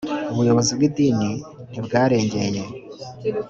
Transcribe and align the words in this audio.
Ubuyobozi 0.31 0.71
bw 0.77 0.81
idini 0.87 1.29
ntibwarengeye 1.69 2.61